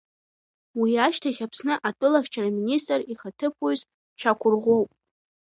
Уи 0.79 0.91
ашьҭахь 1.05 1.41
Аԥсны 1.45 1.73
атәылахьчара 1.87 2.47
аминистр 2.51 3.01
ихаҭыԥуаҩыс 3.13 3.81
дшьақәырӷәӷәоуп. 4.15 4.89